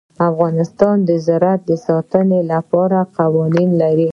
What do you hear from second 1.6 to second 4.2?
د ساتنې لپاره قوانین لري.